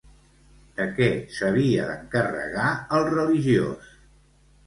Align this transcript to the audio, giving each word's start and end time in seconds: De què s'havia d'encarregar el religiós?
De 0.79 0.85
què 0.99 1.09
s'havia 1.35 1.83
d'encarregar 1.91 2.71
el 2.99 3.05
religiós? 3.13 3.93